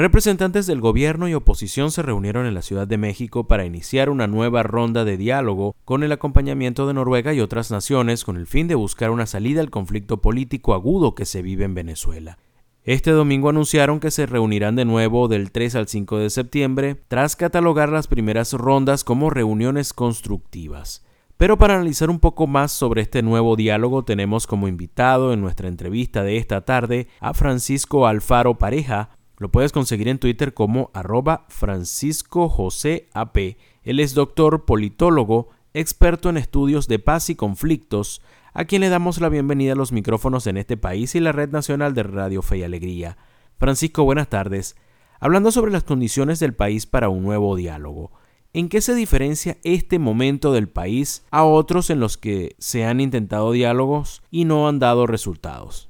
Representantes 0.00 0.66
del 0.66 0.80
gobierno 0.80 1.28
y 1.28 1.34
oposición 1.34 1.90
se 1.90 2.00
reunieron 2.00 2.46
en 2.46 2.54
la 2.54 2.62
Ciudad 2.62 2.88
de 2.88 2.96
México 2.96 3.46
para 3.46 3.66
iniciar 3.66 4.08
una 4.08 4.26
nueva 4.26 4.62
ronda 4.62 5.04
de 5.04 5.18
diálogo 5.18 5.76
con 5.84 6.02
el 6.02 6.10
acompañamiento 6.10 6.86
de 6.86 6.94
Noruega 6.94 7.34
y 7.34 7.40
otras 7.42 7.70
naciones 7.70 8.24
con 8.24 8.38
el 8.38 8.46
fin 8.46 8.66
de 8.66 8.76
buscar 8.76 9.10
una 9.10 9.26
salida 9.26 9.60
al 9.60 9.68
conflicto 9.68 10.22
político 10.22 10.72
agudo 10.72 11.14
que 11.14 11.26
se 11.26 11.42
vive 11.42 11.66
en 11.66 11.74
Venezuela. 11.74 12.38
Este 12.82 13.10
domingo 13.10 13.50
anunciaron 13.50 14.00
que 14.00 14.10
se 14.10 14.24
reunirán 14.24 14.74
de 14.74 14.86
nuevo 14.86 15.28
del 15.28 15.52
3 15.52 15.74
al 15.74 15.86
5 15.86 16.16
de 16.16 16.30
septiembre, 16.30 16.96
tras 17.08 17.36
catalogar 17.36 17.90
las 17.90 18.06
primeras 18.06 18.54
rondas 18.54 19.04
como 19.04 19.28
reuniones 19.28 19.92
constructivas. 19.92 21.04
Pero 21.36 21.58
para 21.58 21.74
analizar 21.74 22.08
un 22.08 22.20
poco 22.20 22.46
más 22.46 22.72
sobre 22.72 23.02
este 23.02 23.22
nuevo 23.22 23.54
diálogo 23.54 24.02
tenemos 24.02 24.46
como 24.46 24.66
invitado 24.66 25.34
en 25.34 25.42
nuestra 25.42 25.68
entrevista 25.68 26.22
de 26.22 26.38
esta 26.38 26.62
tarde 26.62 27.08
a 27.20 27.34
Francisco 27.34 28.06
Alfaro 28.06 28.56
Pareja, 28.56 29.10
lo 29.40 29.50
puedes 29.50 29.72
conseguir 29.72 30.08
en 30.08 30.18
Twitter 30.18 30.52
como 30.52 30.90
arroba 30.92 31.46
Francisco 31.48 32.50
José 32.50 33.08
AP. 33.14 33.56
Él 33.82 33.98
es 33.98 34.12
doctor 34.12 34.66
politólogo, 34.66 35.48
experto 35.72 36.28
en 36.28 36.36
estudios 36.36 36.88
de 36.88 36.98
paz 36.98 37.30
y 37.30 37.36
conflictos, 37.36 38.20
a 38.52 38.66
quien 38.66 38.82
le 38.82 38.90
damos 38.90 39.18
la 39.18 39.30
bienvenida 39.30 39.72
a 39.72 39.76
los 39.76 39.92
micrófonos 39.92 40.46
en 40.46 40.58
este 40.58 40.76
país 40.76 41.14
y 41.14 41.20
la 41.20 41.32
Red 41.32 41.52
Nacional 41.52 41.94
de 41.94 42.02
Radio 42.02 42.42
Fe 42.42 42.58
y 42.58 42.64
Alegría. 42.64 43.16
Francisco, 43.56 44.04
buenas 44.04 44.28
tardes. 44.28 44.76
Hablando 45.20 45.50
sobre 45.52 45.72
las 45.72 45.84
condiciones 45.84 46.38
del 46.38 46.52
país 46.52 46.84
para 46.84 47.08
un 47.08 47.22
nuevo 47.22 47.56
diálogo, 47.56 48.12
¿en 48.52 48.68
qué 48.68 48.82
se 48.82 48.94
diferencia 48.94 49.56
este 49.64 49.98
momento 49.98 50.52
del 50.52 50.68
país 50.68 51.24
a 51.30 51.44
otros 51.44 51.88
en 51.88 51.98
los 51.98 52.18
que 52.18 52.56
se 52.58 52.84
han 52.84 53.00
intentado 53.00 53.52
diálogos 53.52 54.22
y 54.30 54.44
no 54.44 54.68
han 54.68 54.78
dado 54.78 55.06
resultados? 55.06 55.89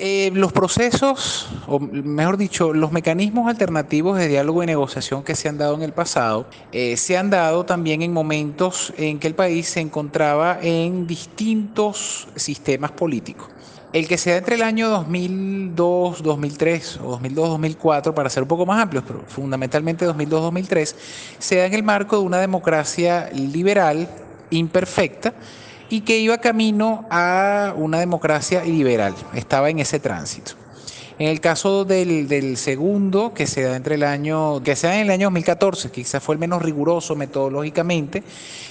Eh, 0.00 0.30
los 0.32 0.52
procesos, 0.52 1.48
o 1.66 1.80
mejor 1.80 2.36
dicho, 2.36 2.72
los 2.72 2.92
mecanismos 2.92 3.48
alternativos 3.48 4.16
de 4.16 4.28
diálogo 4.28 4.62
y 4.62 4.66
negociación 4.66 5.24
que 5.24 5.34
se 5.34 5.48
han 5.48 5.58
dado 5.58 5.74
en 5.74 5.82
el 5.82 5.92
pasado, 5.92 6.46
eh, 6.70 6.96
se 6.96 7.16
han 7.16 7.30
dado 7.30 7.66
también 7.66 8.02
en 8.02 8.12
momentos 8.12 8.92
en 8.96 9.18
que 9.18 9.26
el 9.26 9.34
país 9.34 9.66
se 9.66 9.80
encontraba 9.80 10.60
en 10.62 11.08
distintos 11.08 12.28
sistemas 12.36 12.92
políticos. 12.92 13.48
El 13.92 14.06
que 14.06 14.18
se 14.18 14.30
da 14.30 14.36
entre 14.36 14.54
el 14.54 14.62
año 14.62 14.88
2002, 14.88 16.22
2003 16.22 17.00
o 17.02 17.10
2002, 17.10 17.48
2004, 17.48 18.14
para 18.14 18.30
ser 18.30 18.44
un 18.44 18.48
poco 18.48 18.66
más 18.66 18.80
amplios, 18.80 19.02
pero 19.04 19.24
fundamentalmente 19.26 20.04
2002, 20.04 20.42
2003, 20.42 20.96
se 21.40 21.56
da 21.56 21.66
en 21.66 21.74
el 21.74 21.82
marco 21.82 22.20
de 22.20 22.22
una 22.22 22.38
democracia 22.38 23.30
liberal 23.32 24.08
imperfecta 24.50 25.34
y 25.90 26.02
que 26.02 26.18
iba 26.18 26.38
camino 26.38 27.06
a 27.10 27.74
una 27.76 27.98
democracia 28.00 28.64
liberal, 28.64 29.14
estaba 29.34 29.70
en 29.70 29.78
ese 29.78 30.00
tránsito. 30.00 30.52
En 31.18 31.26
el 31.26 31.40
caso 31.40 31.84
del, 31.84 32.56
segundo, 32.56 33.34
que 33.34 33.48
se 33.48 33.62
da 33.62 33.74
entre 33.74 33.96
el 33.96 34.04
año, 34.04 34.62
que 34.62 34.76
se 34.76 34.86
en 34.86 35.00
el 35.00 35.10
año 35.10 35.26
2014, 35.26 35.88
que 35.88 36.02
quizás 36.02 36.22
fue 36.22 36.36
el 36.36 36.38
menos 36.38 36.62
riguroso 36.62 37.16
metodológicamente, 37.16 38.22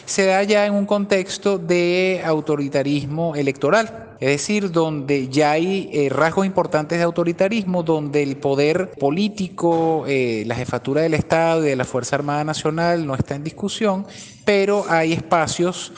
se 0.06 0.26
da 0.26 0.42
ya 0.44 0.66
en 0.66 0.74
un 0.74 0.86
contexto 0.86 1.58
de 1.58 2.22
autoritarismo 2.24 3.36
electoral, 3.36 4.16
es 4.22 4.30
decir, 4.30 4.72
donde 4.72 5.28
ya 5.28 5.52
hay 5.52 5.90
eh, 5.92 6.08
rasgos 6.08 6.46
importantes 6.46 7.00
de 7.00 7.04
autoritarismo, 7.04 7.84
donde 7.84 8.24
el 8.24 8.38
poder 8.38 8.92
político, 8.92 10.06
eh, 10.08 10.46
la 10.48 10.56
jefatura 10.56 11.02
del 11.02 11.16
Estado 11.16 11.66
y 11.66 11.70
de 11.70 11.76
la 11.76 11.84
Fuerza 11.84 12.16
Armada 12.16 12.46
Nacional 12.46 13.06
no 13.06 13.14
está 13.14 13.36
en 13.36 13.44
discusión, 13.44 14.08
pero 14.46 14.86
hay 14.88 15.12
espacios 15.12 15.92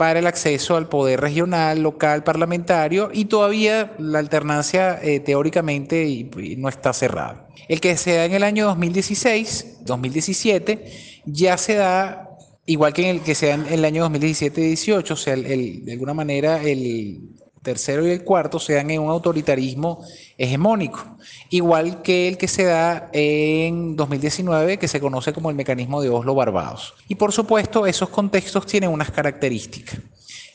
para 0.00 0.20
el 0.20 0.26
acceso 0.26 0.78
al 0.78 0.88
poder 0.88 1.20
regional, 1.20 1.82
local, 1.82 2.24
parlamentario 2.24 3.10
y 3.12 3.26
todavía 3.26 3.92
la 3.98 4.18
alternancia 4.18 4.98
eh, 5.02 5.20
teóricamente 5.20 6.26
no 6.56 6.70
está 6.70 6.94
cerrada. 6.94 7.46
El 7.68 7.82
que 7.82 7.98
se 7.98 8.14
da 8.14 8.24
en 8.24 8.32
el 8.32 8.42
año 8.42 8.64
2016, 8.64 9.80
2017, 9.82 11.20
ya 11.26 11.58
se 11.58 11.74
da 11.74 12.30
igual 12.64 12.94
que 12.94 13.02
en 13.02 13.16
el 13.16 13.20
que 13.20 13.34
se 13.34 13.48
da 13.48 13.54
en 13.56 13.66
el 13.66 13.84
año 13.84 14.08
2017-18, 14.08 15.10
o 15.10 15.16
sea, 15.16 15.36
de 15.36 15.92
alguna 15.92 16.14
manera 16.14 16.62
el, 16.62 17.36
tercero 17.62 18.06
y 18.06 18.10
el 18.10 18.24
cuarto 18.24 18.58
se 18.58 18.74
dan 18.74 18.90
en 18.90 19.02
un 19.02 19.10
autoritarismo 19.10 20.04
hegemónico, 20.38 21.04
igual 21.50 22.02
que 22.02 22.28
el 22.28 22.38
que 22.38 22.48
se 22.48 22.64
da 22.64 23.10
en 23.12 23.96
2019, 23.96 24.78
que 24.78 24.88
se 24.88 25.00
conoce 25.00 25.32
como 25.32 25.50
el 25.50 25.56
mecanismo 25.56 26.00
de 26.00 26.08
Oslo 26.08 26.34
Barbados. 26.34 26.94
Y 27.08 27.16
por 27.16 27.32
supuesto, 27.32 27.86
esos 27.86 28.08
contextos 28.08 28.66
tienen 28.66 28.90
unas 28.90 29.10
características. 29.10 29.98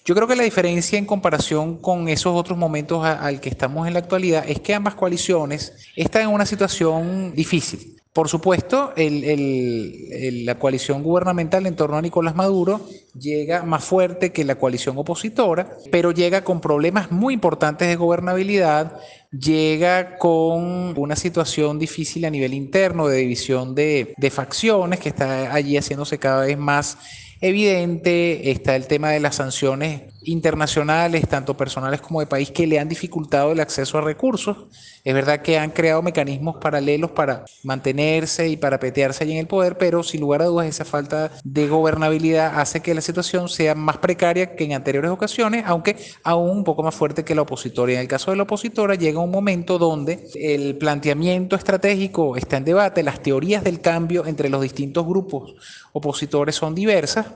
Yo 0.05 0.13
creo 0.13 0.27
que 0.27 0.35
la 0.35 0.43
diferencia 0.43 0.99
en 0.99 1.05
comparación 1.05 1.77
con 1.77 2.07
esos 2.09 2.35
otros 2.35 2.57
momentos 2.57 3.03
al 3.03 3.41
que 3.41 3.49
estamos 3.49 3.87
en 3.87 3.93
la 3.93 3.99
actualidad 3.99 4.45
es 4.47 4.59
que 4.59 4.75
ambas 4.75 4.93
coaliciones 4.93 5.73
están 5.95 6.23
en 6.23 6.29
una 6.29 6.45
situación 6.45 7.33
difícil. 7.33 7.95
Por 8.15 8.29
supuesto, 8.29 8.93
la 8.95 10.55
coalición 10.57 11.03
gubernamental 11.03 11.65
en 11.65 11.75
torno 11.75 11.97
a 11.97 12.01
Nicolás 12.01 12.33
Maduro 12.33 12.79
llega 13.13 13.63
más 13.63 13.83
fuerte 13.83 14.31
que 14.31 14.45
la 14.45 14.55
coalición 14.55 14.97
opositora, 14.97 15.75
pero 15.91 16.13
llega 16.13 16.41
con 16.41 16.61
problemas 16.61 17.11
muy 17.11 17.33
importantes 17.33 17.89
de 17.89 17.97
gobernabilidad, 17.97 18.97
llega 19.37 20.17
con 20.17 20.97
una 20.97 21.17
situación 21.17 21.77
difícil 21.77 22.23
a 22.23 22.29
nivel 22.29 22.53
interno 22.53 23.09
de 23.09 23.17
división 23.17 23.75
de, 23.75 24.15
facciones 24.31 25.01
que 25.01 25.09
está 25.09 25.53
allí 25.53 25.75
haciéndose 25.75 26.17
cada 26.17 26.45
vez 26.45 26.57
más 26.57 26.97
evidente, 27.41 28.49
está 28.49 28.77
el 28.77 28.87
tema 28.87 29.09
de 29.09 29.19
las 29.19 29.35
sanciones 29.35 30.03
internacionales, 30.25 31.27
tanto 31.27 31.55
personales 31.55 32.01
como 32.01 32.19
de 32.19 32.27
país, 32.27 32.51
que 32.51 32.67
le 32.67 32.79
han 32.79 32.89
dificultado 32.89 33.51
el 33.51 33.59
acceso 33.59 33.97
a 33.97 34.01
recursos. 34.01 34.57
Es 35.03 35.13
verdad 35.13 35.41
que 35.41 35.57
han 35.57 35.71
creado 35.71 36.01
mecanismos 36.01 36.57
paralelos 36.57 37.11
para 37.11 37.45
mantenerse 37.63 38.49
y 38.49 38.57
para 38.57 38.79
petearse 38.79 39.23
allí 39.23 39.33
en 39.33 39.39
el 39.39 39.47
poder, 39.47 39.77
pero 39.77 40.03
sin 40.03 40.21
lugar 40.21 40.41
a 40.41 40.45
dudas 40.45 40.67
esa 40.67 40.85
falta 40.85 41.31
de 41.43 41.67
gobernabilidad 41.67 42.59
hace 42.59 42.81
que 42.81 42.93
la 42.93 43.01
situación 43.01 43.47
sea 43.49 43.75
más 43.75 43.97
precaria 43.97 44.55
que 44.55 44.63
en 44.63 44.73
anteriores 44.73 45.11
ocasiones, 45.11 45.63
aunque 45.67 45.95
aún 46.23 46.49
un 46.49 46.63
poco 46.63 46.83
más 46.83 46.95
fuerte 46.95 47.23
que 47.23 47.35
la 47.35 47.43
opositora. 47.43 47.91
Y 47.91 47.95
en 47.95 48.01
el 48.01 48.07
caso 48.07 48.31
de 48.31 48.37
la 48.37 48.43
opositora 48.43 48.95
llega 48.95 49.19
un 49.19 49.31
momento 49.31 49.77
donde 49.77 50.27
el 50.35 50.77
planteamiento 50.77 51.55
estratégico 51.55 52.35
está 52.35 52.57
en 52.57 52.65
debate, 52.65 53.03
las 53.03 53.21
teorías 53.21 53.63
del 53.63 53.81
cambio 53.81 54.25
entre 54.25 54.49
los 54.49 54.61
distintos 54.61 55.05
grupos 55.05 55.55
opositores 55.93 56.55
son 56.55 56.75
diversas 56.75 57.27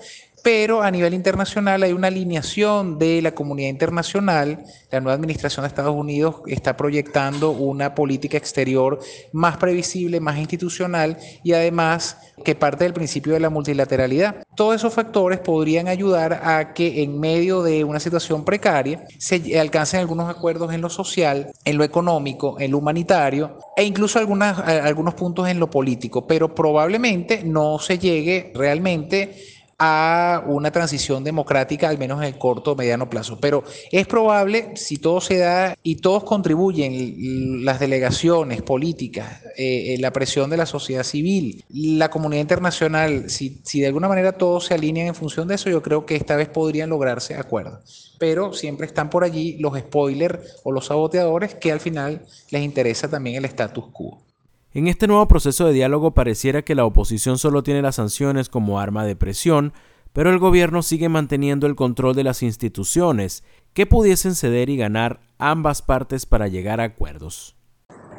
pero 0.43 0.81
a 0.81 0.91
nivel 0.91 1.13
internacional 1.13 1.83
hay 1.83 1.93
una 1.93 2.07
alineación 2.07 2.97
de 2.97 3.21
la 3.21 3.33
comunidad 3.33 3.69
internacional. 3.69 4.63
La 4.91 4.99
nueva 4.99 5.15
administración 5.15 5.63
de 5.63 5.67
Estados 5.67 5.95
Unidos 5.95 6.41
está 6.47 6.77
proyectando 6.77 7.51
una 7.51 7.95
política 7.95 8.37
exterior 8.37 8.99
más 9.31 9.57
previsible, 9.57 10.19
más 10.19 10.37
institucional 10.37 11.17
y 11.43 11.53
además 11.53 12.17
que 12.43 12.55
parte 12.55 12.85
del 12.85 12.93
principio 12.93 13.33
de 13.33 13.39
la 13.39 13.49
multilateralidad. 13.49 14.43
Todos 14.55 14.75
esos 14.75 14.93
factores 14.93 15.39
podrían 15.39 15.87
ayudar 15.87 16.41
a 16.43 16.73
que 16.73 17.03
en 17.03 17.19
medio 17.19 17.63
de 17.63 17.83
una 17.83 17.99
situación 17.99 18.45
precaria 18.45 19.05
se 19.17 19.59
alcancen 19.59 19.99
algunos 19.99 20.29
acuerdos 20.29 20.73
en 20.73 20.81
lo 20.81 20.89
social, 20.89 21.51
en 21.65 21.77
lo 21.77 21.83
económico, 21.83 22.57
en 22.59 22.71
lo 22.71 22.77
humanitario 22.77 23.57
e 23.75 23.83
incluso 23.83 24.19
algunos 24.19 25.13
puntos 25.15 25.47
en 25.47 25.59
lo 25.59 25.69
político, 25.69 26.25
pero 26.27 26.53
probablemente 26.55 27.43
no 27.43 27.79
se 27.79 27.99
llegue 27.99 28.51
realmente 28.55 29.58
a 29.79 30.43
una 30.45 30.71
transición 30.71 31.23
democrática, 31.23 31.87
al 31.87 31.97
menos 31.97 32.19
en 32.19 32.25
el 32.25 32.37
corto 32.37 32.73
o 32.73 32.75
mediano 32.75 33.09
plazo. 33.09 33.39
Pero 33.39 33.63
es 33.91 34.05
probable, 34.07 34.75
si 34.75 34.97
todo 34.97 35.21
se 35.21 35.37
da 35.37 35.75
y 35.81 35.95
todos 35.95 36.25
contribuyen, 36.25 37.63
las 37.63 37.79
delegaciones 37.79 38.61
políticas, 38.61 39.41
eh, 39.57 39.95
la 39.99 40.11
presión 40.11 40.49
de 40.49 40.57
la 40.57 40.65
sociedad 40.65 41.03
civil, 41.03 41.63
la 41.69 42.09
comunidad 42.09 42.41
internacional, 42.41 43.29
si, 43.29 43.61
si 43.63 43.79
de 43.79 43.87
alguna 43.87 44.09
manera 44.09 44.33
todos 44.33 44.65
se 44.65 44.73
alinean 44.73 45.07
en 45.07 45.15
función 45.15 45.47
de 45.47 45.55
eso, 45.55 45.69
yo 45.69 45.81
creo 45.81 46.05
que 46.05 46.15
esta 46.15 46.35
vez 46.35 46.49
podrían 46.49 46.89
lograrse 46.89 47.35
acuerdos. 47.35 48.15
Pero 48.19 48.51
siempre 48.51 48.85
están 48.85 49.09
por 49.09 49.23
allí 49.23 49.57
los 49.59 49.77
spoilers 49.79 50.57
o 50.63 50.73
los 50.73 50.87
saboteadores 50.87 51.55
que 51.55 51.71
al 51.71 51.79
final 51.79 52.25
les 52.51 52.63
interesa 52.63 53.07
también 53.07 53.37
el 53.37 53.45
status 53.45 53.85
quo. 53.93 54.28
En 54.71 54.87
este 54.87 55.07
nuevo 55.07 55.27
proceso 55.27 55.65
de 55.65 55.73
diálogo 55.73 56.13
pareciera 56.13 56.61
que 56.61 56.75
la 56.75 56.85
oposición 56.85 57.39
solo 57.39 57.63
tiene 57.63 57.81
las 57.81 57.95
sanciones 57.95 58.49
como 58.49 58.79
arma 58.79 59.03
de 59.03 59.15
presión, 59.15 59.73
pero 60.13 60.29
el 60.29 60.37
gobierno 60.37 60.83
sigue 60.83 61.09
manteniendo 61.09 61.65
el 61.65 61.75
control 61.75 62.15
de 62.15 62.23
las 62.23 62.43
instituciones 62.43 63.43
que 63.73 63.87
pudiesen 63.87 64.35
ceder 64.35 64.69
y 64.69 64.77
ganar 64.77 65.21
ambas 65.39 65.81
partes 65.81 66.27
para 66.27 66.47
llegar 66.47 66.81
a 66.81 66.85
acuerdos. 66.85 67.58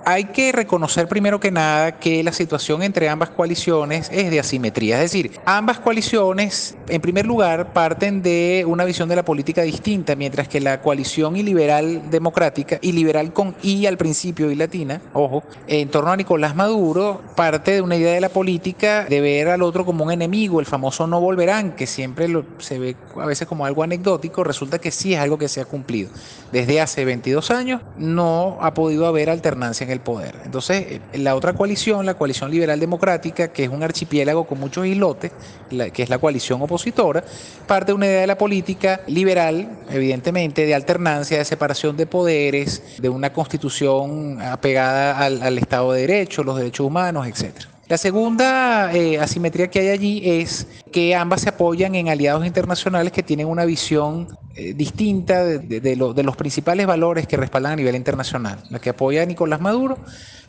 Hay 0.04 0.24
que 0.24 0.50
reconocer 0.52 1.08
primero 1.08 1.40
que 1.40 1.50
nada 1.50 1.98
que 1.98 2.22
la 2.22 2.32
situación 2.32 2.82
entre 2.82 3.08
ambas 3.08 3.30
coaliciones 3.30 4.08
es 4.12 4.30
de 4.30 4.40
asimetría. 4.40 4.96
Es 4.96 5.12
decir, 5.12 5.32
ambas 5.44 5.78
coaliciones, 5.78 6.76
en 6.88 7.00
primer 7.00 7.26
lugar, 7.26 7.72
parten 7.72 8.22
de 8.22 8.64
una 8.66 8.84
visión 8.84 9.08
de 9.08 9.16
la 9.16 9.24
política 9.24 9.62
distinta, 9.62 10.16
mientras 10.16 10.48
que 10.48 10.60
la 10.60 10.80
coalición 10.80 11.36
iliberal 11.36 12.10
democrática, 12.10 12.78
y 12.80 12.92
liberal 12.92 13.32
con 13.32 13.54
I 13.62 13.86
al 13.86 13.98
principio 13.98 14.50
y 14.50 14.54
latina, 14.54 15.02
ojo, 15.12 15.42
en 15.66 15.90
torno 15.90 16.12
a 16.12 16.16
Nicolás 16.16 16.56
Maduro, 16.56 17.20
parte 17.36 17.72
de 17.72 17.80
una 17.82 17.96
idea 17.96 18.14
de 18.14 18.20
la 18.20 18.30
política 18.30 19.04
de 19.04 19.20
ver 19.20 19.48
al 19.48 19.62
otro 19.62 19.84
como 19.84 20.04
un 20.04 20.12
enemigo, 20.12 20.60
el 20.60 20.66
famoso 20.66 21.06
no 21.06 21.20
volverán, 21.20 21.72
que 21.72 21.86
siempre 21.86 22.26
se 22.58 22.78
ve 22.78 22.96
a 23.16 23.26
veces 23.26 23.46
como 23.46 23.66
algo 23.66 23.82
anecdótico, 23.82 24.44
resulta 24.44 24.78
que 24.78 24.90
sí 24.90 25.14
es 25.14 25.20
algo 25.20 25.36
que 25.36 25.48
se 25.48 25.60
ha 25.60 25.64
cumplido. 25.64 26.10
Desde 26.52 26.80
hace 26.80 27.04
22 27.04 27.50
años 27.50 27.82
no 27.98 28.58
ha 28.60 28.74
podido 28.74 29.06
haber 29.06 29.30
alternancia 29.30 29.86
en 29.90 29.92
el 29.92 30.00
poder. 30.00 30.34
Entonces, 30.44 31.00
la 31.14 31.34
otra 31.34 31.52
coalición, 31.52 32.06
la 32.06 32.14
coalición 32.14 32.50
liberal 32.50 32.78
democrática, 32.78 33.48
que 33.48 33.64
es 33.64 33.68
un 33.68 33.82
archipiélago 33.82 34.44
con 34.44 34.60
muchos 34.60 34.86
islotes, 34.86 35.32
que 35.92 36.02
es 36.02 36.10
la 36.10 36.18
coalición 36.18 36.62
opositora, 36.62 37.24
parte 37.66 37.92
de 37.92 37.94
una 37.94 38.06
idea 38.06 38.20
de 38.20 38.26
la 38.26 38.38
política 38.38 39.00
liberal, 39.06 39.68
evidentemente, 39.90 40.66
de 40.66 40.74
alternancia, 40.74 41.38
de 41.38 41.44
separación 41.44 41.96
de 41.96 42.06
poderes, 42.06 42.82
de 42.98 43.08
una 43.08 43.32
constitución 43.32 44.40
apegada 44.40 45.18
al, 45.18 45.42
al 45.42 45.58
Estado 45.58 45.92
de 45.92 46.02
Derecho, 46.02 46.44
los 46.44 46.56
derechos 46.56 46.86
humanos, 46.86 47.26
etcétera. 47.26 47.69
La 47.90 47.98
segunda 47.98 48.94
eh, 48.94 49.18
asimetría 49.18 49.68
que 49.68 49.80
hay 49.80 49.88
allí 49.88 50.22
es 50.24 50.68
que 50.92 51.16
ambas 51.16 51.40
se 51.40 51.48
apoyan 51.48 51.96
en 51.96 52.08
aliados 52.08 52.46
internacionales 52.46 53.12
que 53.12 53.24
tienen 53.24 53.48
una 53.48 53.64
visión 53.64 54.28
eh, 54.54 54.74
distinta 54.74 55.44
de, 55.44 55.96
los 55.96 56.36
principales 56.36 56.86
valores 56.86 57.26
que 57.26 57.36
respaldan 57.36 57.72
a 57.72 57.76
nivel 57.76 57.96
internacional. 57.96 58.62
La 58.70 58.78
que 58.78 58.90
apoya 58.90 59.22
a 59.22 59.26
Nicolás 59.26 59.60
Maduro 59.60 59.98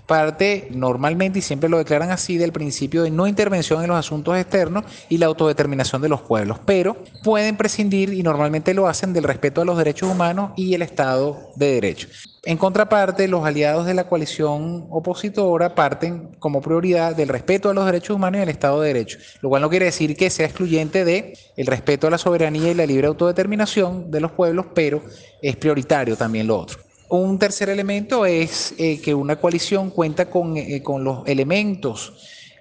parte 0.06 0.68
normalmente, 0.70 1.40
y 1.40 1.42
siempre 1.42 1.68
lo 1.68 1.80
declaran 1.80 2.12
así, 2.12 2.38
del 2.38 2.52
principio 2.52 3.02
de 3.02 3.10
no 3.10 3.26
intervención 3.26 3.82
en 3.82 3.88
los 3.88 3.98
asuntos 3.98 4.38
externos 4.38 4.84
y 5.10 5.18
la 5.18 5.26
autodeterminación 5.26 6.00
de 6.04 6.10
los 6.10 6.22
pueblos, 6.22 6.60
pero 6.64 7.04
pueden 7.24 7.58
prescindir, 7.58 8.14
y 8.14 8.22
normalmente 8.22 8.76
lo 8.76 8.88
hacen, 8.88 9.14
del 9.14 9.24
respeto 9.24 9.62
a 9.62 9.66
los 9.66 9.80
derechos 9.80 10.12
humanos 10.12 10.52
y 10.58 10.76
el 10.76 10.84
Estado 10.84 11.40
de 11.56 11.74
Derecho. 11.74 12.08
En 12.44 12.58
contraparte, 12.58 13.28
los 13.28 13.46
aliados 13.46 13.86
de 13.86 13.94
la 13.94 14.06
coalición 14.10 14.88
opositora 14.90 15.76
parten 15.76 16.36
como 16.40 16.60
prioridad 16.60 17.16
del 17.16 17.30
respeto 17.30 17.70
a 17.70 17.74
los 17.76 17.86
derechos 17.86 18.16
humanos 18.16 18.40
y 18.40 18.42
el 18.42 18.50
Estado 18.50 18.82
de 18.82 18.88
Derecho, 18.88 19.20
lo 19.42 19.50
cual 19.50 19.62
no 19.62 19.70
quiere 19.70 19.86
decir 19.86 20.16
que 20.18 20.32
sea 20.32 20.48
excluyente 20.48 21.06
de 21.06 21.38
el 21.56 21.68
respeto 21.68 22.08
a 22.08 22.10
la 22.10 22.18
soberanía 22.18 22.72
y 22.72 22.74
la 22.74 22.88
libre 22.88 23.06
autodeterminación 23.06 24.10
de 24.10 24.22
los 24.22 24.32
pueblos, 24.32 24.66
pero 24.74 25.04
es 25.40 25.56
prioritario 25.56 26.18
también 26.18 26.48
lo 26.48 26.58
otro. 26.58 26.80
Un 27.10 27.38
tercer 27.38 27.70
elemento 27.70 28.26
es 28.26 28.74
eh, 28.80 29.00
que 29.00 29.14
una 29.14 29.36
coalición 29.36 29.92
cuenta 29.92 30.32
con, 30.32 30.58
eh, 30.58 30.82
con 30.82 31.04
los 31.04 31.22
elementos 31.28 32.14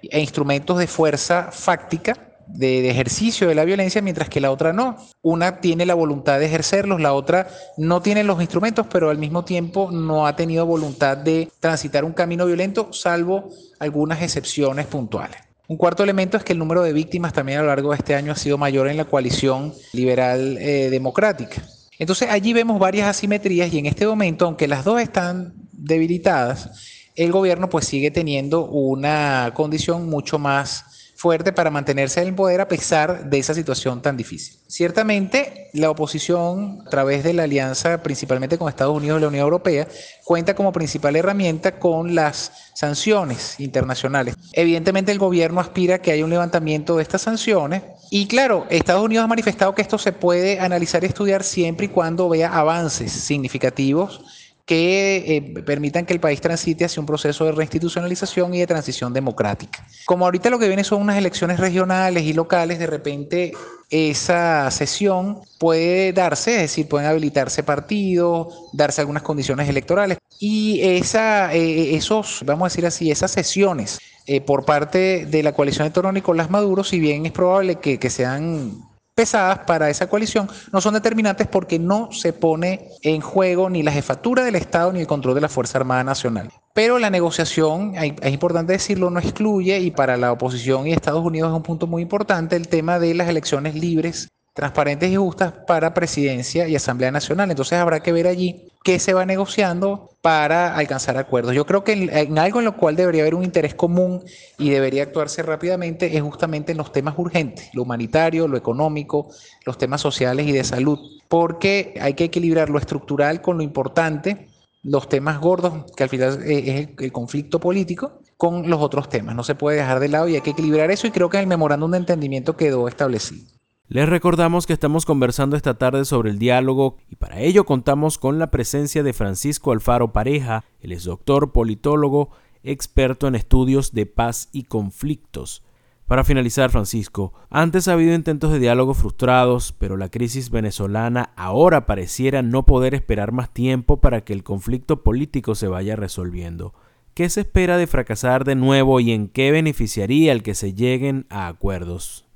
e 0.03 0.19
instrumentos 0.19 0.77
de 0.77 0.85
fuerza 0.85 1.49
fáctica 1.51 2.30
de, 2.53 2.89
ejercicio 2.89 3.47
de 3.47 3.55
la 3.55 3.65
violencia, 3.65 4.01
mientras 4.01 4.29
que 4.29 4.41
la 4.41 4.51
otra 4.51 4.73
no. 4.73 4.97
Una 5.21 5.61
tiene 5.61 5.85
la 5.85 5.93
voluntad 5.93 6.39
de 6.39 6.45
ejercerlos, 6.45 7.01
la 7.01 7.13
otra 7.13 7.47
no 7.77 8.01
tiene 8.01 8.23
los 8.23 8.41
instrumentos, 8.41 8.87
pero 8.91 9.09
al 9.09 9.17
mismo 9.17 9.45
tiempo 9.45 9.89
no 9.91 10.27
ha 10.27 10.35
tenido 10.35 10.65
voluntad 10.65 11.17
de 11.17 11.49
transitar 11.59 12.03
un 12.03 12.13
camino 12.13 12.45
violento, 12.45 12.91
salvo 12.93 13.49
algunas 13.79 14.21
excepciones 14.21 14.85
puntuales. 14.87 15.37
Un 15.67 15.77
cuarto 15.77 16.03
elemento 16.03 16.35
es 16.35 16.43
que 16.43 16.53
el 16.53 16.59
número 16.59 16.83
de 16.83 16.91
víctimas 16.91 17.31
también 17.31 17.59
a 17.59 17.61
lo 17.61 17.67
largo 17.67 17.91
de 17.91 17.97
este 17.97 18.13
año 18.13 18.33
ha 18.33 18.35
sido 18.35 18.57
mayor 18.57 18.89
en 18.89 18.97
la 18.97 19.05
coalición 19.05 19.73
liberal 19.93 20.57
eh, 20.59 20.89
democrática. 20.89 21.63
Entonces 21.97 22.29
allí 22.29 22.51
vemos 22.51 22.77
varias 22.77 23.07
asimetrías 23.07 23.71
y 23.71 23.77
en 23.77 23.85
este 23.85 24.05
momento, 24.05 24.45
aunque 24.45 24.67
las 24.67 24.83
dos 24.83 24.99
están 24.99 25.53
debilitadas, 25.71 26.69
el 27.15 27.31
gobierno 27.31 27.69
pues 27.69 27.85
sigue 27.85 28.11
teniendo 28.11 28.65
una 28.65 29.51
condición 29.53 30.09
mucho 30.09 30.39
más 30.39 30.90
fuerte 31.21 31.53
para 31.53 31.69
mantenerse 31.69 32.19
en 32.19 32.29
el 32.29 32.33
poder 32.33 32.61
a 32.61 32.67
pesar 32.67 33.29
de 33.29 33.37
esa 33.37 33.53
situación 33.53 34.01
tan 34.01 34.17
difícil. 34.17 34.57
Ciertamente, 34.65 35.69
la 35.73 35.91
oposición, 35.91 36.81
a 36.87 36.89
través 36.89 37.23
de 37.23 37.33
la 37.33 37.43
alianza 37.43 38.01
principalmente 38.01 38.57
con 38.57 38.67
Estados 38.67 38.97
Unidos 38.97 39.19
y 39.19 39.21
la 39.21 39.27
Unión 39.27 39.43
Europea, 39.43 39.87
cuenta 40.23 40.55
como 40.55 40.71
principal 40.71 41.15
herramienta 41.15 41.77
con 41.77 42.15
las 42.15 42.71
sanciones 42.73 43.59
internacionales. 43.59 44.33
Evidentemente, 44.53 45.11
el 45.11 45.19
gobierno 45.19 45.61
aspira 45.61 45.95
a 45.95 45.99
que 45.99 46.11
haya 46.11 46.25
un 46.25 46.31
levantamiento 46.31 46.97
de 46.97 47.03
estas 47.03 47.21
sanciones. 47.21 47.83
Y 48.09 48.25
claro, 48.25 48.65
Estados 48.71 49.05
Unidos 49.05 49.23
ha 49.23 49.27
manifestado 49.27 49.75
que 49.75 49.83
esto 49.83 49.99
se 49.99 50.13
puede 50.13 50.59
analizar 50.59 51.03
y 51.03 51.07
estudiar 51.07 51.43
siempre 51.43 51.85
y 51.85 51.89
cuando 51.89 52.29
vea 52.29 52.49
avances 52.51 53.11
significativos 53.11 54.40
que 54.65 55.35
eh, 55.37 55.61
permitan 55.63 56.05
que 56.05 56.13
el 56.13 56.19
país 56.19 56.41
transite 56.41 56.85
hacia 56.85 56.99
un 56.99 57.05
proceso 57.05 57.45
de 57.45 57.51
reinstitucionalización 57.51 58.53
y 58.53 58.59
de 58.59 58.67
transición 58.67 59.13
democrática. 59.13 59.85
Como 60.05 60.25
ahorita 60.25 60.49
lo 60.49 60.59
que 60.59 60.67
viene 60.67 60.83
son 60.83 61.01
unas 61.01 61.17
elecciones 61.17 61.59
regionales 61.59 62.23
y 62.23 62.33
locales, 62.33 62.79
de 62.79 62.87
repente 62.87 63.53
esa 63.89 64.71
sesión 64.71 65.39
puede 65.59 66.13
darse, 66.13 66.55
es 66.55 66.61
decir, 66.61 66.87
pueden 66.87 67.07
habilitarse 67.07 67.63
partidos, 67.63 68.69
darse 68.71 69.01
algunas 69.01 69.23
condiciones 69.23 69.67
electorales. 69.67 70.17
Y 70.39 70.79
esa, 70.81 71.53
eh, 71.53 71.95
esos, 71.95 72.43
vamos 72.45 72.65
a 72.65 72.69
decir 72.69 72.85
así, 72.85 73.11
esas 73.11 73.31
sesiones 73.31 73.99
eh, 74.25 74.39
por 74.39 74.65
parte 74.65 75.25
de 75.25 75.43
la 75.43 75.51
coalición 75.51 75.87
de 75.87 75.91
torno 75.91 76.11
Nicolás 76.11 76.49
Maduro, 76.49 76.83
si 76.83 76.99
bien 76.99 77.25
es 77.25 77.31
probable 77.31 77.75
que, 77.75 77.99
que 77.99 78.09
sean 78.09 78.90
pesadas 79.21 79.59
para 79.67 79.87
esa 79.87 80.09
coalición 80.09 80.49
no 80.73 80.81
son 80.81 80.95
determinantes 80.95 81.45
porque 81.45 81.77
no 81.77 82.11
se 82.11 82.33
pone 82.33 82.89
en 83.03 83.21
juego 83.21 83.69
ni 83.69 83.83
la 83.83 83.91
jefatura 83.91 84.43
del 84.43 84.55
Estado 84.55 84.91
ni 84.91 85.01
el 85.01 85.05
control 85.05 85.35
de 85.35 85.41
la 85.41 85.47
Fuerza 85.47 85.77
Armada 85.77 86.03
Nacional. 86.03 86.49
Pero 86.73 86.97
la 86.97 87.11
negociación, 87.11 87.93
es 87.95 88.33
importante 88.33 88.73
decirlo, 88.73 89.11
no 89.11 89.19
excluye 89.19 89.77
y 89.77 89.91
para 89.91 90.17
la 90.17 90.31
oposición 90.31 90.87
y 90.87 90.93
Estados 90.93 91.23
Unidos 91.23 91.51
es 91.51 91.55
un 91.55 91.61
punto 91.61 91.85
muy 91.85 92.01
importante 92.01 92.55
el 92.55 92.67
tema 92.67 92.97
de 92.97 93.13
las 93.13 93.29
elecciones 93.29 93.75
libres 93.75 94.29
transparentes 94.53 95.09
y 95.09 95.15
justas 95.15 95.53
para 95.65 95.93
presidencia 95.93 96.67
y 96.67 96.75
Asamblea 96.75 97.11
Nacional. 97.11 97.49
Entonces 97.49 97.77
habrá 97.79 98.01
que 98.01 98.11
ver 98.11 98.27
allí 98.27 98.67
qué 98.83 98.99
se 98.99 99.13
va 99.13 99.25
negociando 99.25 100.09
para 100.21 100.75
alcanzar 100.75 101.17
acuerdos. 101.17 101.55
Yo 101.55 101.65
creo 101.65 101.83
que 101.83 101.93
en, 101.93 102.37
algo 102.37 102.59
en 102.59 102.65
lo 102.65 102.75
cual 102.75 102.95
debería 102.95 103.21
haber 103.21 103.35
un 103.35 103.43
interés 103.43 103.75
común 103.75 104.23
y 104.57 104.69
debería 104.69 105.03
actuarse 105.03 105.43
rápidamente 105.43 106.17
es 106.17 106.21
justamente 106.21 106.73
en 106.73 106.79
los 106.79 106.91
temas 106.91 107.15
urgentes, 107.17 107.69
lo 107.73 107.83
humanitario, 107.83 108.47
lo 108.47 108.57
económico, 108.57 109.29
los 109.65 109.77
temas 109.77 110.01
sociales 110.01 110.47
y 110.47 110.51
de 110.51 110.63
salud, 110.63 110.99
porque 111.27 111.93
hay 112.01 112.13
que 112.13 112.25
equilibrar 112.25 112.69
lo 112.69 112.79
estructural 112.79 113.41
con 113.41 113.57
lo 113.57 113.63
importante, 113.63 114.47
los 114.83 115.07
temas 115.07 115.39
gordos, 115.39 115.91
que 115.95 116.03
al 116.03 116.09
final 116.09 116.41
es 116.43 116.89
el 116.97 117.11
conflicto 117.11 117.59
político, 117.59 118.19
con 118.35 118.67
los 118.69 118.81
otros 118.81 119.07
temas. 119.07 119.35
No 119.35 119.43
se 119.43 119.53
puede 119.53 119.77
dejar 119.77 119.99
de 119.99 120.07
lado 120.07 120.27
y 120.27 120.33
hay 120.33 120.41
que 120.41 120.49
equilibrar 120.49 120.89
eso 120.89 121.05
y 121.05 121.11
creo 121.11 121.29
que 121.29 121.37
en 121.37 121.43
el 121.43 121.47
memorándum 121.47 121.91
de 121.91 121.99
entendimiento 121.99 122.57
quedó 122.57 122.87
establecido. 122.87 123.60
Les 123.93 124.07
recordamos 124.07 124.67
que 124.67 124.71
estamos 124.71 125.05
conversando 125.05 125.57
esta 125.57 125.73
tarde 125.73 126.05
sobre 126.05 126.29
el 126.29 126.39
diálogo 126.39 126.95
y 127.09 127.17
para 127.17 127.41
ello 127.41 127.65
contamos 127.65 128.17
con 128.17 128.39
la 128.39 128.49
presencia 128.49 129.03
de 129.03 129.11
Francisco 129.11 129.73
Alfaro 129.73 130.13
Pareja, 130.13 130.63
él 130.79 130.93
es 130.93 131.03
doctor, 131.03 131.51
politólogo, 131.51 132.29
experto 132.63 133.27
en 133.27 133.35
estudios 133.35 133.91
de 133.91 134.05
paz 134.05 134.47
y 134.53 134.63
conflictos. 134.63 135.65
Para 136.05 136.23
finalizar, 136.23 136.69
Francisco, 136.69 137.33
antes 137.49 137.89
ha 137.89 137.91
habido 137.91 138.15
intentos 138.15 138.53
de 138.53 138.59
diálogo 138.59 138.93
frustrados, 138.93 139.73
pero 139.77 139.97
la 139.97 140.07
crisis 140.07 140.51
venezolana 140.51 141.33
ahora 141.35 141.85
pareciera 141.85 142.41
no 142.41 142.65
poder 142.65 142.95
esperar 142.95 143.33
más 143.33 143.53
tiempo 143.53 143.99
para 143.99 144.21
que 144.21 144.31
el 144.31 144.45
conflicto 144.45 145.03
político 145.03 145.53
se 145.53 145.67
vaya 145.67 145.97
resolviendo. 145.97 146.73
¿Qué 147.13 147.27
se 147.27 147.41
espera 147.41 147.75
de 147.75 147.87
fracasar 147.87 148.45
de 148.45 148.55
nuevo 148.55 149.01
y 149.01 149.11
en 149.11 149.27
qué 149.27 149.51
beneficiaría 149.51 150.31
el 150.31 150.43
que 150.43 150.55
se 150.55 150.73
lleguen 150.73 151.25
a 151.29 151.49
acuerdos? 151.49 152.30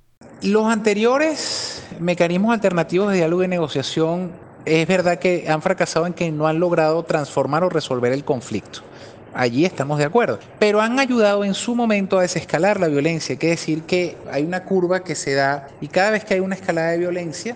Los 0.45 0.67
anteriores 0.67 1.81
mecanismos 1.99 2.53
alternativos 2.53 3.09
de 3.09 3.17
diálogo 3.17 3.43
y 3.43 3.47
negociación 3.47 4.31
es 4.65 4.87
verdad 4.87 5.17
que 5.17 5.49
han 5.49 5.63
fracasado 5.63 6.05
en 6.05 6.13
que 6.13 6.31
no 6.31 6.45
han 6.45 6.59
logrado 6.59 7.01
transformar 7.01 7.63
o 7.63 7.69
resolver 7.69 8.11
el 8.11 8.23
conflicto. 8.23 8.81
Allí 9.33 9.65
estamos 9.65 9.97
de 9.97 10.05
acuerdo. 10.05 10.37
Pero 10.59 10.81
han 10.81 10.99
ayudado 10.99 11.43
en 11.43 11.55
su 11.55 11.73
momento 11.73 12.19
a 12.19 12.21
desescalar 12.21 12.79
la 12.79 12.87
violencia. 12.87 13.35
Hay 13.41 13.47
decir 13.47 13.81
que 13.83 14.17
hay 14.31 14.43
una 14.43 14.63
curva 14.65 15.03
que 15.03 15.15
se 15.15 15.33
da 15.33 15.67
y 15.81 15.87
cada 15.87 16.11
vez 16.11 16.23
que 16.23 16.35
hay 16.35 16.41
una 16.41 16.53
escalada 16.53 16.91
de 16.91 16.99
violencia, 16.99 17.55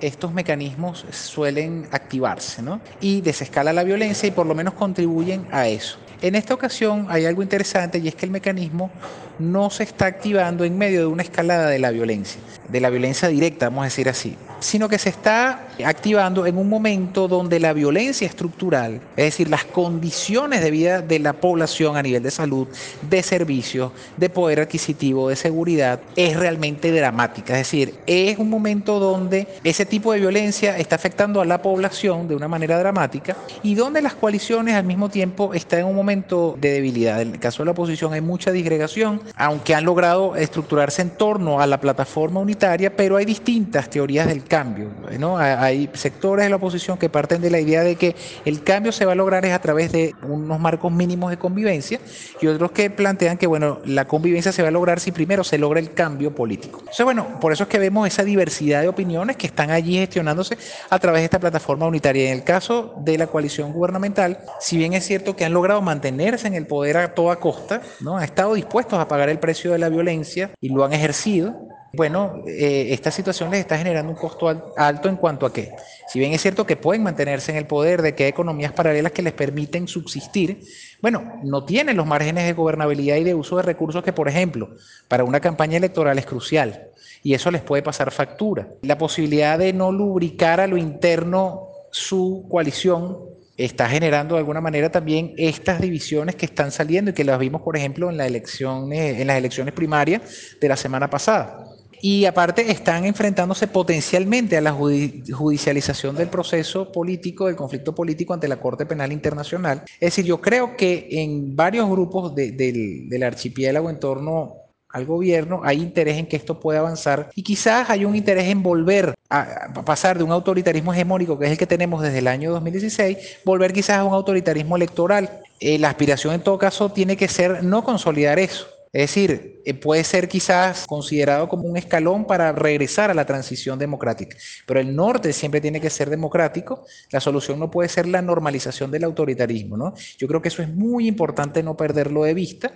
estos 0.00 0.32
mecanismos 0.32 1.04
suelen 1.10 1.88
activarse 1.90 2.62
¿no? 2.62 2.80
y 3.02 3.20
desescala 3.20 3.74
la 3.74 3.84
violencia 3.84 4.26
y 4.26 4.30
por 4.30 4.46
lo 4.46 4.54
menos 4.54 4.72
contribuyen 4.72 5.46
a 5.52 5.68
eso. 5.68 5.98
En 6.22 6.34
esta 6.34 6.52
ocasión 6.52 7.06
hay 7.08 7.24
algo 7.24 7.42
interesante 7.42 7.98
y 7.98 8.08
es 8.08 8.14
que 8.14 8.26
el 8.26 8.32
mecanismo 8.32 8.90
no 9.38 9.70
se 9.70 9.84
está 9.84 10.04
activando 10.06 10.64
en 10.64 10.76
medio 10.76 11.00
de 11.00 11.06
una 11.06 11.22
escalada 11.22 11.70
de 11.70 11.78
la 11.78 11.90
violencia, 11.90 12.40
de 12.68 12.80
la 12.80 12.90
violencia 12.90 13.28
directa, 13.28 13.70
vamos 13.70 13.82
a 13.82 13.84
decir 13.84 14.08
así, 14.08 14.36
sino 14.60 14.88
que 14.88 14.98
se 14.98 15.08
está 15.08 15.66
activando 15.84 16.46
en 16.46 16.56
un 16.56 16.68
momento 16.68 17.28
donde 17.28 17.58
la 17.58 17.72
violencia 17.72 18.26
estructural, 18.26 19.00
es 19.16 19.24
decir, 19.24 19.48
las 19.48 19.64
condiciones 19.64 20.62
de 20.62 20.70
vida 20.70 21.00
de 21.00 21.18
la 21.18 21.32
población 21.32 21.96
a 21.96 22.02
nivel 22.02 22.22
de 22.22 22.30
salud, 22.30 22.68
de 23.08 23.22
servicios, 23.22 23.92
de 24.16 24.30
poder 24.30 24.60
adquisitivo, 24.60 25.28
de 25.28 25.36
seguridad, 25.36 26.00
es 26.16 26.36
realmente 26.36 26.92
dramática. 26.92 27.54
Es 27.54 27.66
decir, 27.66 27.94
es 28.06 28.38
un 28.38 28.50
momento 28.50 28.98
donde 28.98 29.48
ese 29.64 29.86
tipo 29.86 30.12
de 30.12 30.20
violencia 30.20 30.78
está 30.78 30.96
afectando 30.96 31.40
a 31.40 31.44
la 31.44 31.62
población 31.62 32.28
de 32.28 32.36
una 32.36 32.48
manera 32.48 32.78
dramática 32.78 33.36
y 33.62 33.74
donde 33.74 34.02
las 34.02 34.14
coaliciones 34.14 34.74
al 34.74 34.84
mismo 34.84 35.08
tiempo 35.08 35.54
están 35.54 35.80
en 35.80 35.86
un 35.86 35.96
momento 35.96 36.56
de 36.60 36.72
debilidad. 36.72 37.20
En 37.22 37.32
el 37.32 37.40
caso 37.40 37.62
de 37.62 37.66
la 37.66 37.72
oposición 37.72 38.12
hay 38.12 38.20
mucha 38.20 38.52
disgregación, 38.52 39.20
aunque 39.36 39.74
han 39.74 39.84
logrado 39.84 40.36
estructurarse 40.36 41.02
en 41.02 41.10
torno 41.10 41.60
a 41.60 41.66
la 41.66 41.80
plataforma 41.80 42.40
unitaria, 42.40 42.94
pero 42.94 43.16
hay 43.16 43.24
distintas 43.24 43.88
teorías 43.88 44.26
del 44.26 44.44
cambio. 44.50 44.90
¿no? 45.18 45.38
Hay 45.38 45.88
sectores 45.94 46.44
de 46.44 46.50
la 46.50 46.56
oposición 46.56 46.98
que 46.98 47.08
parten 47.08 47.40
de 47.40 47.50
la 47.50 47.60
idea 47.60 47.82
de 47.82 47.96
que 47.96 48.14
el 48.44 48.62
cambio 48.62 48.92
se 48.92 49.06
va 49.06 49.12
a 49.12 49.14
lograr 49.14 49.46
es 49.46 49.52
a 49.52 49.60
través 49.60 49.92
de 49.92 50.14
unos 50.22 50.60
marcos 50.60 50.92
mínimos 50.92 51.30
de 51.30 51.38
convivencia 51.38 52.00
y 52.40 52.46
otros 52.48 52.72
que 52.72 52.90
plantean 52.90 53.38
que 53.38 53.46
bueno, 53.46 53.78
la 53.86 54.06
convivencia 54.06 54.52
se 54.52 54.62
va 54.62 54.68
a 54.68 54.72
lograr 54.72 55.00
si 55.00 55.12
primero 55.12 55.44
se 55.44 55.56
logra 55.56 55.80
el 55.80 55.94
cambio 55.94 56.34
político. 56.34 56.80
Entonces, 56.80 57.04
bueno, 57.04 57.38
por 57.40 57.52
eso 57.52 57.62
es 57.62 57.68
que 57.68 57.78
vemos 57.78 58.06
esa 58.06 58.24
diversidad 58.24 58.82
de 58.82 58.88
opiniones 58.88 59.36
que 59.36 59.46
están 59.46 59.70
allí 59.70 59.94
gestionándose 59.98 60.58
a 60.90 60.98
través 60.98 61.20
de 61.20 61.24
esta 61.26 61.38
plataforma 61.38 61.86
unitaria. 61.86 62.30
En 62.30 62.38
el 62.38 62.44
caso 62.44 62.94
de 62.98 63.16
la 63.16 63.28
coalición 63.28 63.72
gubernamental, 63.72 64.40
si 64.58 64.76
bien 64.76 64.92
es 64.92 65.06
cierto 65.06 65.36
que 65.36 65.44
han 65.44 65.54
logrado 65.54 65.80
mantener 65.80 66.10
mantenerse 66.10 66.48
en 66.48 66.54
el 66.54 66.66
poder 66.66 66.96
a 66.96 67.14
toda 67.14 67.36
costa, 67.36 67.82
¿no? 68.00 68.16
Han 68.16 68.24
estado 68.24 68.54
dispuestos 68.54 68.98
a 68.98 69.06
pagar 69.06 69.28
el 69.28 69.38
precio 69.38 69.72
de 69.72 69.78
la 69.78 69.88
violencia 69.88 70.50
y 70.60 70.70
lo 70.70 70.84
han 70.84 70.92
ejercido. 70.92 71.54
Bueno, 71.92 72.44
eh, 72.46 72.88
esta 72.90 73.10
situación 73.10 73.50
les 73.50 73.60
está 73.60 73.76
generando 73.76 74.12
un 74.12 74.18
costo 74.18 74.48
alto 74.76 75.08
en 75.08 75.16
cuanto 75.16 75.44
a 75.44 75.52
que, 75.52 75.72
si 76.06 76.20
bien 76.20 76.32
es 76.32 76.40
cierto 76.40 76.64
que 76.64 76.76
pueden 76.76 77.02
mantenerse 77.02 77.50
en 77.50 77.58
el 77.58 77.66
poder, 77.66 78.00
de 78.00 78.14
que 78.14 78.24
hay 78.24 78.30
economías 78.30 78.72
paralelas 78.72 79.10
que 79.10 79.22
les 79.22 79.32
permiten 79.32 79.88
subsistir, 79.88 80.60
bueno, 81.02 81.40
no 81.42 81.64
tienen 81.64 81.96
los 81.96 82.06
márgenes 82.06 82.44
de 82.44 82.52
gobernabilidad 82.52 83.16
y 83.16 83.24
de 83.24 83.34
uso 83.34 83.56
de 83.56 83.62
recursos 83.62 84.04
que, 84.04 84.12
por 84.12 84.28
ejemplo, 84.28 84.70
para 85.08 85.24
una 85.24 85.40
campaña 85.40 85.78
electoral 85.78 86.16
es 86.18 86.26
crucial. 86.26 86.90
Y 87.24 87.34
eso 87.34 87.50
les 87.50 87.62
puede 87.62 87.82
pasar 87.82 88.12
factura. 88.12 88.68
La 88.82 88.96
posibilidad 88.96 89.58
de 89.58 89.72
no 89.72 89.90
lubricar 89.90 90.60
a 90.60 90.68
lo 90.68 90.76
interno 90.76 91.66
su 91.90 92.46
coalición 92.48 93.18
está 93.56 93.88
generando 93.88 94.36
de 94.36 94.38
alguna 94.38 94.60
manera 94.60 94.90
también 94.90 95.34
estas 95.36 95.80
divisiones 95.80 96.36
que 96.36 96.46
están 96.46 96.70
saliendo 96.70 97.10
y 97.10 97.14
que 97.14 97.24
las 97.24 97.38
vimos, 97.38 97.62
por 97.62 97.76
ejemplo, 97.76 98.08
en, 98.08 98.16
la 98.16 98.26
elección, 98.26 98.92
en 98.92 99.26
las 99.26 99.36
elecciones 99.36 99.74
primarias 99.74 100.22
de 100.60 100.68
la 100.68 100.76
semana 100.76 101.10
pasada. 101.10 101.69
Y 102.00 102.24
aparte 102.24 102.70
están 102.70 103.04
enfrentándose 103.04 103.66
potencialmente 103.66 104.56
a 104.56 104.60
la 104.60 104.72
judicialización 104.72 106.16
del 106.16 106.28
proceso 106.28 106.90
político, 106.90 107.46
del 107.46 107.56
conflicto 107.56 107.94
político 107.94 108.34
ante 108.34 108.48
la 108.48 108.60
Corte 108.60 108.86
Penal 108.86 109.12
Internacional. 109.12 109.82
Es 109.94 110.00
decir, 110.00 110.24
yo 110.24 110.40
creo 110.40 110.76
que 110.76 111.08
en 111.10 111.54
varios 111.54 111.88
grupos 111.88 112.34
del, 112.34 113.08
del 113.08 113.22
archipiélago 113.22 113.90
en 113.90 114.00
torno 114.00 114.60
al 114.92 115.06
gobierno, 115.06 115.60
hay 115.64 115.78
interés 115.78 116.18
en 116.18 116.26
que 116.26 116.36
esto 116.36 116.58
pueda 116.58 116.80
avanzar 116.80 117.30
y 117.34 117.42
quizás 117.42 117.88
hay 117.90 118.04
un 118.04 118.16
interés 118.16 118.48
en 118.48 118.62
volver 118.62 119.14
a 119.28 119.72
pasar 119.84 120.18
de 120.18 120.24
un 120.24 120.32
autoritarismo 120.32 120.92
hegemónico 120.92 121.38
que 121.38 121.46
es 121.46 121.52
el 121.52 121.58
que 121.58 121.66
tenemos 121.66 122.02
desde 122.02 122.18
el 122.18 122.26
año 122.26 122.50
2016, 122.50 123.16
volver 123.44 123.72
quizás 123.72 123.98
a 123.98 124.04
un 124.04 124.12
autoritarismo 124.12 124.76
electoral. 124.76 125.42
Eh, 125.60 125.78
la 125.78 125.90
aspiración 125.90 126.34
en 126.34 126.40
todo 126.40 126.58
caso 126.58 126.90
tiene 126.90 127.16
que 127.16 127.28
ser 127.28 127.62
no 127.62 127.84
consolidar 127.84 128.38
eso. 128.38 128.66
Es 128.92 129.02
decir, 129.02 129.62
eh, 129.64 129.74
puede 129.74 130.02
ser 130.02 130.28
quizás 130.28 130.86
considerado 130.86 131.48
como 131.48 131.64
un 131.64 131.76
escalón 131.76 132.26
para 132.26 132.50
regresar 132.52 133.10
a 133.10 133.14
la 133.14 133.24
transición 133.24 133.78
democrática, 133.78 134.36
pero 134.66 134.80
el 134.80 134.96
norte 134.96 135.32
siempre 135.32 135.60
tiene 135.60 135.80
que 135.80 135.90
ser 135.90 136.10
democrático, 136.10 136.84
la 137.12 137.20
solución 137.20 137.60
no 137.60 137.70
puede 137.70 137.88
ser 137.88 138.08
la 138.08 138.20
normalización 138.20 138.90
del 138.90 139.04
autoritarismo, 139.04 139.76
¿no? 139.76 139.94
Yo 140.18 140.26
creo 140.26 140.42
que 140.42 140.48
eso 140.48 140.62
es 140.62 140.68
muy 140.68 141.06
importante 141.06 141.62
no 141.62 141.76
perderlo 141.76 142.24
de 142.24 142.34
vista 142.34 142.72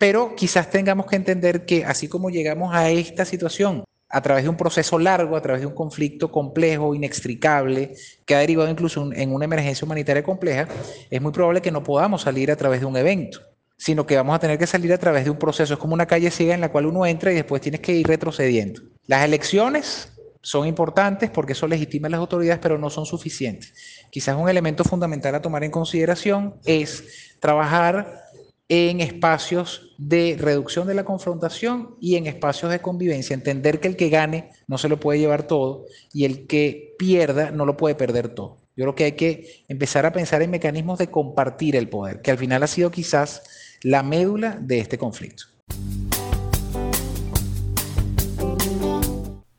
pero 0.00 0.34
quizás 0.34 0.70
tengamos 0.70 1.04
que 1.04 1.16
entender 1.16 1.66
que 1.66 1.84
así 1.84 2.08
como 2.08 2.30
llegamos 2.30 2.74
a 2.74 2.88
esta 2.88 3.26
situación 3.26 3.84
a 4.08 4.22
través 4.22 4.44
de 4.44 4.48
un 4.48 4.56
proceso 4.56 4.98
largo, 4.98 5.36
a 5.36 5.42
través 5.42 5.60
de 5.60 5.66
un 5.66 5.74
conflicto 5.74 6.32
complejo, 6.32 6.94
inextricable, 6.94 7.92
que 8.24 8.34
ha 8.34 8.38
derivado 8.38 8.70
incluso 8.70 9.12
en 9.12 9.30
una 9.34 9.44
emergencia 9.44 9.84
humanitaria 9.84 10.22
compleja, 10.22 10.68
es 11.10 11.20
muy 11.20 11.32
probable 11.32 11.60
que 11.60 11.70
no 11.70 11.84
podamos 11.84 12.22
salir 12.22 12.50
a 12.50 12.56
través 12.56 12.80
de 12.80 12.86
un 12.86 12.96
evento, 12.96 13.42
sino 13.80 14.06
que 14.06 14.14
vamos 14.14 14.36
a 14.36 14.38
tener 14.38 14.58
que 14.58 14.66
salir 14.66 14.92
a 14.92 14.98
través 14.98 15.24
de 15.24 15.30
un 15.30 15.38
proceso. 15.38 15.72
Es 15.72 15.80
como 15.80 15.94
una 15.94 16.04
calle 16.04 16.30
ciega 16.30 16.54
en 16.54 16.60
la 16.60 16.70
cual 16.70 16.84
uno 16.84 17.06
entra 17.06 17.32
y 17.32 17.36
después 17.36 17.62
tienes 17.62 17.80
que 17.80 17.94
ir 17.94 18.06
retrocediendo. 18.06 18.82
Las 19.06 19.24
elecciones 19.24 20.12
son 20.42 20.66
importantes 20.66 21.30
porque 21.30 21.54
eso 21.54 21.66
legitima 21.66 22.06
a 22.08 22.10
las 22.10 22.20
autoridades, 22.20 22.60
pero 22.60 22.76
no 22.76 22.90
son 22.90 23.06
suficientes. 23.06 23.72
Quizás 24.10 24.36
un 24.36 24.50
elemento 24.50 24.84
fundamental 24.84 25.34
a 25.34 25.40
tomar 25.40 25.64
en 25.64 25.70
consideración 25.70 26.56
es 26.66 27.38
trabajar 27.40 28.22
en 28.68 29.00
espacios 29.00 29.94
de 29.96 30.36
reducción 30.38 30.86
de 30.86 30.94
la 30.94 31.04
confrontación 31.06 31.96
y 32.02 32.16
en 32.16 32.26
espacios 32.26 32.70
de 32.70 32.80
convivencia. 32.80 33.32
Entender 33.32 33.80
que 33.80 33.88
el 33.88 33.96
que 33.96 34.10
gane 34.10 34.50
no 34.68 34.76
se 34.76 34.90
lo 34.90 35.00
puede 35.00 35.20
llevar 35.20 35.44
todo 35.44 35.86
y 36.12 36.26
el 36.26 36.46
que 36.46 36.94
pierda 36.98 37.50
no 37.50 37.64
lo 37.64 37.78
puede 37.78 37.94
perder 37.94 38.28
todo. 38.28 38.58
Yo 38.76 38.84
creo 38.84 38.94
que 38.94 39.04
hay 39.04 39.12
que 39.12 39.64
empezar 39.68 40.04
a 40.04 40.12
pensar 40.12 40.42
en 40.42 40.50
mecanismos 40.50 40.98
de 40.98 41.08
compartir 41.08 41.76
el 41.76 41.88
poder, 41.88 42.20
que 42.20 42.30
al 42.30 42.38
final 42.38 42.62
ha 42.62 42.66
sido 42.66 42.90
quizás 42.90 43.42
la 43.82 44.02
médula 44.02 44.58
de 44.60 44.78
este 44.78 44.98
conflicto. 44.98 45.44